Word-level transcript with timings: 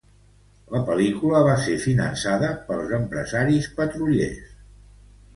La 0.75 0.79
pel·lícula 0.85 1.41
va 1.47 1.51
ser 1.65 1.75
finançada 1.83 2.49
pels 2.69 2.93
empresaris 2.99 3.67
petroliers. 3.81 4.49